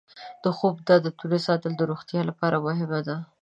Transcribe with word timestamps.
د 0.43 0.45
خوب 0.57 0.75
د 0.85 0.89
عادتونو 0.95 1.37
ساتل 1.47 1.71
د 1.77 1.81
روغتیا 1.91 2.21
لپاره 2.29 2.57
مهم 2.65 2.91
دی. 3.07 3.17